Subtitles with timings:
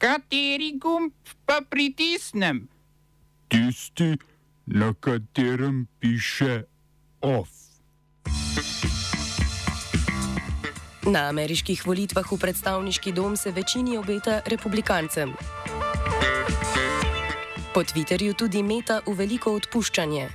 [0.00, 1.12] Kateri gumb
[1.44, 2.68] pa pritisnem?
[3.52, 4.16] Tisti,
[4.66, 6.64] na katerem piše
[7.20, 7.52] OF.
[11.04, 15.36] Na ameriških volitvah v predstavniški dom se večini obeta republikancem.
[17.74, 20.28] Po Twitterju tudi meta v veliko odpuščanje.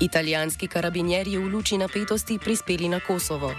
[0.00, 3.52] Italijanski karabinjeri v luči napetosti prispeli na Kosovo.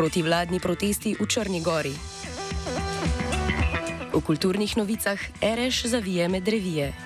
[0.00, 1.92] Protivladni protesti v Črni Gori.
[4.16, 6.96] V kulturnih novicah Ereš zavije med revije.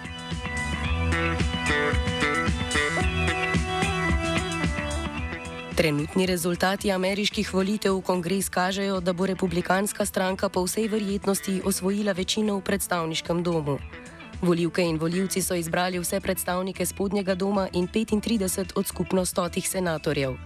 [5.74, 12.14] Trenutni rezultati ameriških volitev v kongres kažejo, da bo republikanska stranka po vsej verjetnosti osvojila
[12.14, 13.78] večino v predstavniškem domu.
[14.38, 20.38] Volivke in voljivci so izbrali vse predstavnike spodnjega doma in 35 od skupno stotih senatorjev.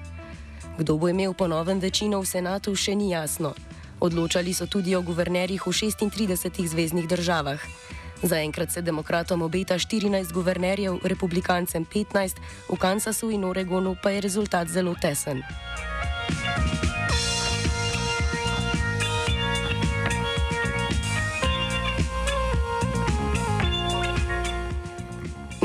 [0.79, 3.51] Kdo bo imel ponovem večino v senatu, še ni jasno.
[3.99, 7.59] Odločali so tudi o guvernerjih v 36 zvezdnih državah.
[8.23, 12.39] Zaenkrat se demokratom obeta 14 guvernerjev, republikancem 15,
[12.71, 15.43] v Kansasu in Oregonu pa je rezultat zelo tesen.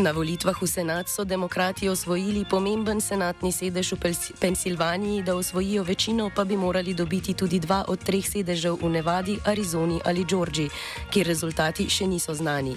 [0.03, 6.27] Na volitvah v senat so demokrati osvojili pomemben senatni sedež v Pensilvaniji, da osvojijo večino,
[6.35, 10.69] pa bi morali dobiti tudi dva od treh sedežev v Nevadi, Arizoni ali Džordžiji,
[11.07, 12.75] kjer rezultati še niso znani.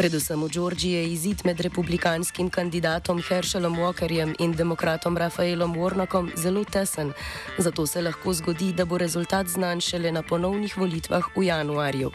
[0.00, 6.64] Predvsem v Džordžiji je izid med republikanskim kandidatom Herschelom Walkerjem in demokratom Rafaelom Warnockom zelo
[6.64, 7.12] tesen,
[7.58, 12.12] zato se lahko zgodi, da bo rezultat znan šele na ponovnih volitvah v januarju.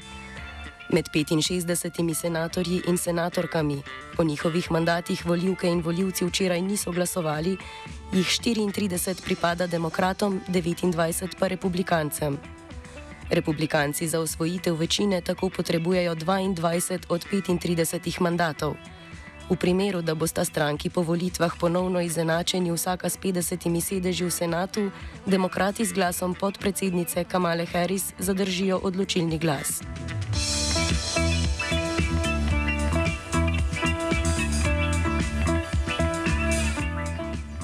[0.92, 3.82] Med 65 senatorji in senatorkami,
[4.16, 7.58] po njihovih mandatih voljivke in voljivci včeraj niso glasovali,
[8.12, 12.38] jih 34 pripada demokratom, 29 pa republikancem.
[13.30, 18.76] Republikanci za osvojitev večine tako potrebujejo 22 od 35 mandatov.
[19.50, 24.92] V primeru, da bosta stranki po volitvah ponovno izenačeni vsaka s 50 sedeži v senatu,
[25.26, 29.82] demokrati z glasom podpredsednice Kamale Harris zadržijo odločilni glas.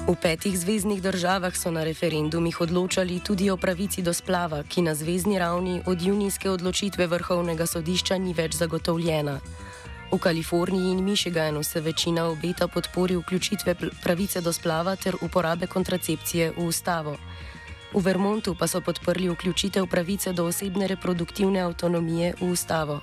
[0.08, 4.94] V petih zvezdnih državah so na referendumih odločali tudi o pravici do splava, ki na
[4.96, 9.36] zvezdni ravni od junijske odločitve vrhovnega sodišča ni več zagotovljena.
[10.08, 16.56] V Kaliforniji in Michiganu se večina obeta podpori vključitve pravice do splava ter uporabe kontracepcije
[16.56, 17.16] v ustavo.
[17.92, 23.00] V Vermontu pa so podprli vključitev pravice do osebne reproduktivne avtonomije v ustavo.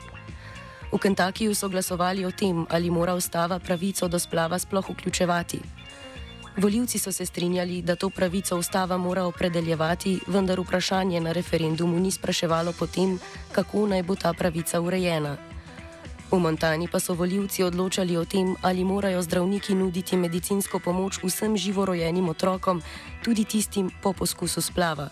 [0.92, 5.85] V Kentuckyju so glasovali o tem, ali mora ustava pravico do splava sploh vključevati.
[6.58, 12.12] Voljivci so se strinjali, da to pravico ustava mora opredeljevati, vendar vprašanje na referendumu ni
[12.12, 13.20] spraševalo potem,
[13.52, 15.38] kako naj bo ta pravica urejena.
[16.32, 21.58] V Montani pa so voljivci odločali o tem, ali morajo zdravniki nuditi medicinsko pomoč vsem
[21.58, 22.82] živorojenim otrokom,
[23.24, 25.10] tudi tistim po poskusu splava.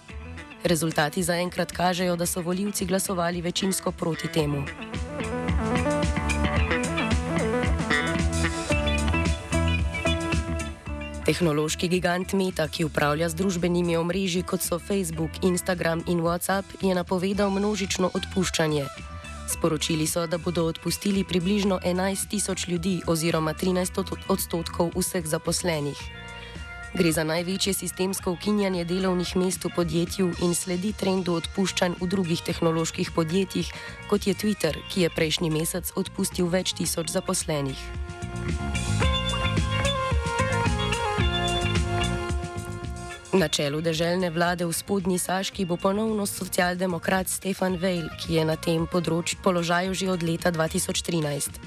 [0.64, 4.64] Rezultati zaenkrat kažejo, da so voljivci glasovali večinsko proti temu.
[11.24, 16.92] Tehnološki gigant Meta, ki upravlja z družbenimi omrežji kot so Facebook, Instagram in WhatsApp, je
[16.92, 18.84] napovedal množično odpuščanje.
[19.48, 26.04] Sporočili so, da bodo odpustili približno 11 tisoč ljudi oziroma 13 odstotkov vseh zaposlenih.
[26.94, 32.44] Gre za največje sistemsko ukinjanje delovnih mest v podjetju in sledi trendu odpuščanj v drugih
[32.44, 33.72] tehnoloških podjetjih,
[34.12, 37.80] kot je Twitter, ki je prejšnji mesec odpustil več tisoč zaposlenih.
[43.34, 48.54] Na čelu državne vlade v spodnji Saški bo ponovno socialdemokrat Stefan Vejl, ki je na
[48.62, 51.58] tem področju položaju že od leta 2013.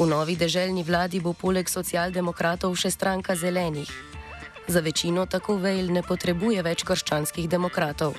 [0.00, 3.92] V novi državni vladi bo poleg socialdemokratov še stranka zelenih.
[4.72, 8.16] Za večino tako Vejl ne potrebuje več krščanskih demokratov.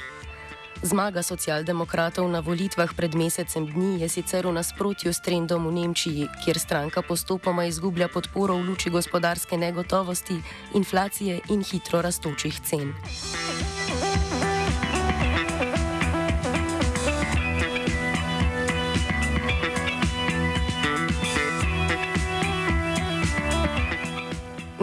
[0.82, 6.26] Zmaga socialdemokratov na volitvah pred mesecem dni je sicer v nasprotju s trendom v Nemčiji,
[6.42, 10.42] kjer stranka postopoma izgublja podporo v luči gospodarske negotovosti,
[10.74, 12.94] inflacije in hitro rastočih cen.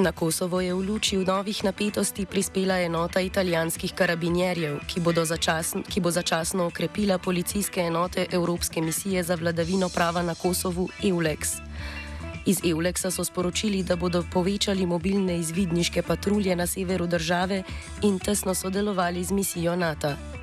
[0.01, 6.01] Na Kosovo je v luči v novih napetosti prispela enota italijanskih karabinjerjev, ki, začasn, ki
[6.01, 11.61] bo začasno okrepila policijske enote Evropske misije za vladavino prava na Kosovu EULEX.
[12.47, 17.63] Iz EULEX-a so sporočili, da bodo povečali mobilne izvidniške patrulje na severu države
[18.03, 20.40] in tesno sodelovali z misijo NATO.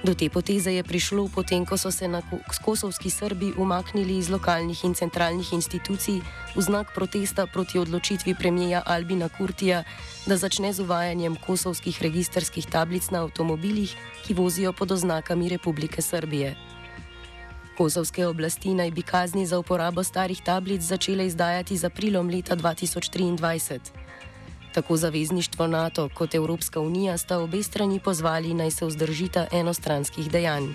[0.00, 2.24] Do te poteze je prišlo potem, ko so se na
[2.64, 6.24] kosovski Srbi umaknili iz lokalnih in centralnih institucij
[6.56, 9.84] v znak protesta proti odločitvi premijeja Albina Kurtija,
[10.26, 13.92] da začne z uvajanjem kosovskih registerskih tablic na avtomobilih,
[14.24, 16.56] ki vozijo pod oznakami Republike Srbije.
[17.76, 24.00] Kosovske oblasti naj bi kazni za uporabo starih tablic začele izdajati z aprilom leta 2023.
[24.74, 30.68] Tako zavezništvo NATO kot Evropska unija sta obe strani pozvali naj se vzdržita enostranskih dejanj.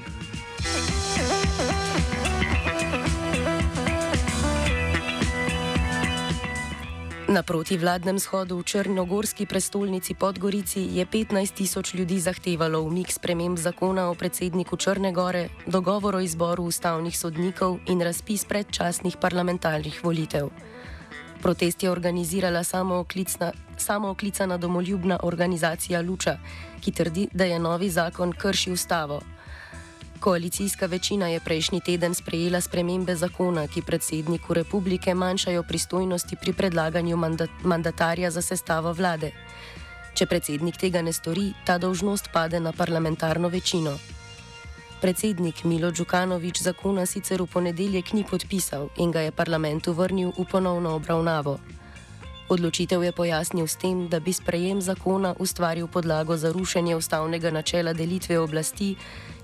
[7.25, 14.07] Na protivladnem shodu v Črnogorski prestolnici Podgorici je 15 tisoč ljudi zahtevalo umik sprememb zakona
[14.07, 20.47] o predsedniku Črne Gore, dogovor o izboru ustavnih sodnikov in razpis predčasnih parlamentarnih volitev.
[21.45, 22.63] Protest je organizirala
[23.77, 26.37] samooklicana domoljubna organizacija Luča,
[26.81, 29.21] ki trdi, da je novi zakon kršil ustavo.
[30.19, 37.17] Koalicijska večina je prejšnji teden sprejela spremembe zakona, ki predsedniku republike manjšajo pristojnosti pri predlaganju
[37.17, 39.31] mandat mandatarja za sestavo vlade.
[40.15, 43.97] Če predsednik tega ne stori, ta dolžnost pade na parlamentarno večino.
[45.01, 50.45] Predsednik Milo Đukanovič zakona sicer v ponedeljek ni podpisal in ga je parlamentu vrnil v
[50.47, 51.59] ponovno obravnavo.
[52.49, 57.93] Odločitev je pojasnil s tem, da bi sprejem zakona ustvaril podlago za rušenje ustavnega načela
[57.93, 58.95] delitve oblasti,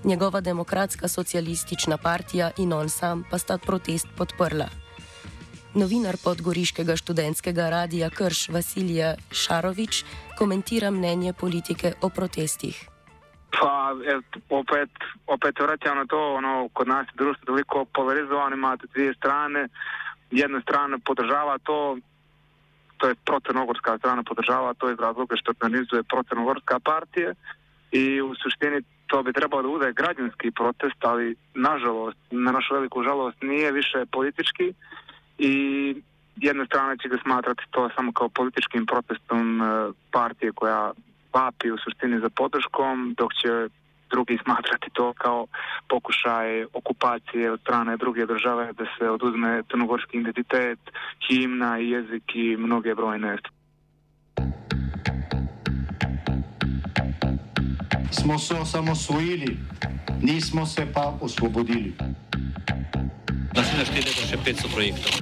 [0.04, 4.68] njegova demokratska socialistična partija in on sam pa sta protest podprla.
[5.74, 10.04] Novinar podgoriškega študentskega radija Krš Vasilija Šarovič
[10.38, 12.91] komentira mnenje politike o protestih.
[13.60, 13.94] Pa
[14.50, 14.90] opet,
[15.26, 19.68] opet vraćam na to, ono, kod nas je društvo toliko polarizovano, imate dvije strane.
[20.30, 21.96] Jedna strana podržava to,
[22.96, 27.32] to je procenogorska strana podržava to iz razloga što organizuje procenogorska partija
[27.92, 33.02] i u suštini to bi trebalo da bude građanski protest, ali nažalost, na našu veliku
[33.02, 34.72] žalost, nije više politički
[35.38, 35.54] i
[36.36, 39.64] jedna strana će ga smatrati to samo kao političkim protestom e,
[40.10, 40.92] partije koja
[41.34, 43.68] vapi u suštini za podrškom, dok će
[44.10, 45.46] drugi smatrati to kao
[45.88, 50.78] pokušaj okupacije od strane druge države da se oduzme crnogorski identitet,
[51.28, 53.36] himna, jezik i mnoge brojne
[58.10, 59.56] Smo se osamosvojili,
[60.22, 61.92] nismo se pa osvobodili.
[63.54, 65.21] Da se naštete še 500 projektov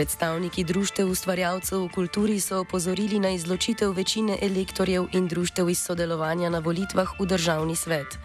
[0.00, 6.48] Predstavniki društev ustvarjalcev v kulturi so opozorili na izločitev večine elektorjev in društev iz sodelovanja
[6.50, 8.16] na volitvah v državni svet.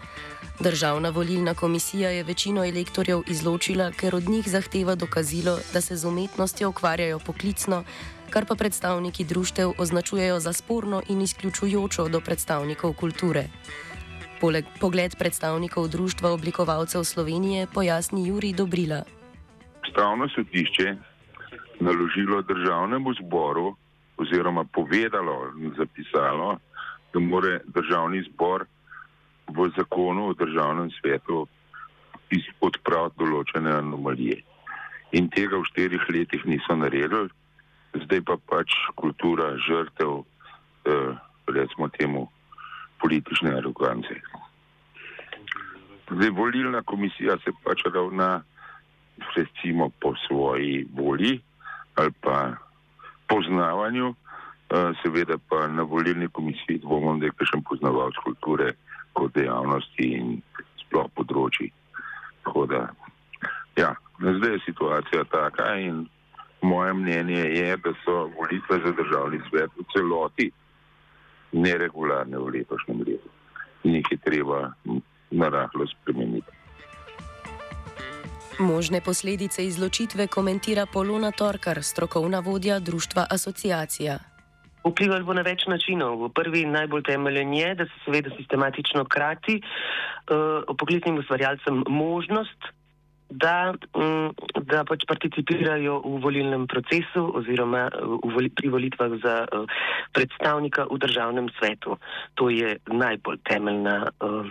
[0.60, 6.04] Državna volilna komisija je večino elektorjev izločila, ker od njih zahteva dokazilo, da se z
[6.08, 7.82] umetnostjo ukvarjajo poklicno,
[8.30, 13.48] kar pa predstavniki društev označujejo za sporno in izključujočo do predstavnikov kulture.
[14.40, 19.02] Poleg pogled predstavnikov Društva oblikovalcev Slovenije pojasni Juri Dobrila.
[19.94, 21.15] Pravno sodišče
[21.80, 23.76] naložilo državnemu zboru
[24.16, 26.58] oziroma povedalo in zapisalo,
[27.12, 28.64] da more državni zbor
[29.48, 31.46] v zakonu o državnem svetu
[32.60, 34.40] odpraviti določene anomalije.
[35.14, 37.30] In tega v štirih letih niso naredili,
[38.04, 40.24] zdaj pa pač kultura žrtev,
[40.86, 41.12] eh,
[41.46, 42.26] recimo temu,
[43.00, 44.16] politične arogance.
[46.10, 48.42] Zdaj volilna komisija se pač ravna
[49.36, 51.40] recimo po svoji volji,
[51.96, 52.56] ali pa
[53.28, 54.14] poznavanju,
[54.70, 58.72] eh, seveda pa na volilni komisiji dvomim, da je kakšen poznavalc kulture
[59.12, 60.42] kot dejavnosti in
[60.84, 61.72] sploh področji.
[62.46, 62.86] Da,
[63.76, 66.04] ja, zdaj je situacija taka in
[66.62, 70.50] moje mnenje je, da so volitve za državni svet v celoti
[71.52, 73.30] neregularne v letošnjem letu
[73.84, 74.60] in jih je treba
[75.30, 76.52] narahlo spremeniti.
[78.58, 84.18] Možne posledice izločitve komentira Polona Torkar, strokovna vodja društva Asociacija.
[84.84, 86.28] Vplivali bo na več načinov.
[86.32, 92.70] Prvi in najbolj temeljen je, da se seveda sistematično krati uh, poklicnim ustvarjalcem možnost,
[93.30, 94.34] da, um,
[94.66, 99.66] da pač participirajo v volilnem procesu oziroma eh, v pri volitvah za uh,
[100.14, 101.98] predstavnika v državnem svetu.
[102.38, 104.12] To je najbolj temeljna.
[104.22, 104.46] Uh,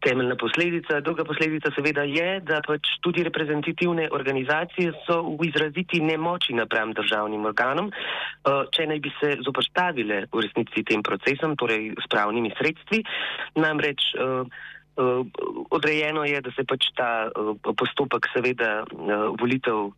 [0.00, 1.00] temeljna posledica.
[1.00, 7.44] Druga posledica seveda je, da pač tudi reprezentativne organizacije so v izraziti nemoči napram državnim
[7.44, 7.90] organom,
[8.72, 13.04] če naj bi se zoprstavile v resnici tem procesom, torej s pravnimi sredstvi.
[13.60, 14.14] Namreč
[15.70, 19.92] odrejeno je, da se pač ta uh, postopek seveda uh, volitev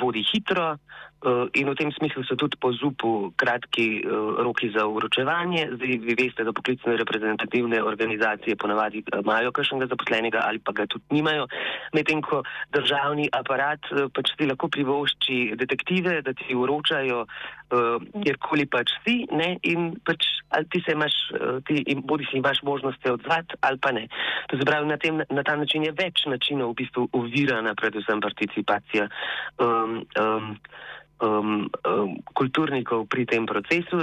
[0.00, 0.76] vodi hitro.
[1.24, 5.72] Eh, in v tem smislu so tudi po ZUP-u kratki uh, roki za uročevanje.
[5.72, 10.84] Zdaj, vi veste, da poklicne reprezentativne organizacije ponavadi eh, imajo kakšnega zaposlenega ali pa ga
[10.86, 11.48] tudi nimajo,
[11.96, 13.80] medtem ko državni aparat
[14.12, 17.24] pač ti lahko privošči detektive, da ti uročajo
[17.66, 20.22] kjerkoli pač si ne, in pač
[20.54, 21.14] ali ti se imaš,
[21.66, 24.04] ti, bodi si imaš možnost se odzvati ali pa ne.
[24.52, 28.20] To se pravi, na, tem, na ta način je več načinov v bistvu ovirana predvsem
[28.22, 29.08] participacija.
[29.58, 30.54] Um, um,
[31.20, 34.02] um, um, kulturnikov pri tem procesu.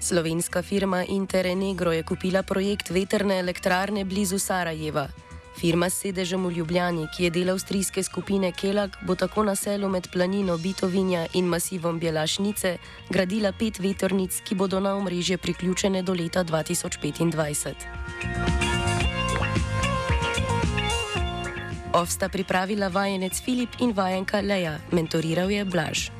[0.00, 5.08] Slovenska firma Interenegro je kupila projekt veterne elektrarne blizu Sarajeva.
[5.58, 9.88] Firma s sedežem v Ljubljani, ki je del avstrijske skupine Kelag, bo tako na selu
[9.90, 12.78] med planino Bitovinja in masivom Bjelašnice
[13.10, 18.67] gradila pet veternic, ki bodo na omrežje priključene do leta 2025.
[21.92, 26.10] Ovsta pripravila vajenec Filip in vajenka Leja, mentoriral je Blaž.